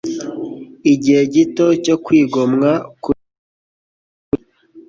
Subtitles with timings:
[0.93, 2.71] igihe gito cyo kwigomwa
[3.03, 3.29] kurya,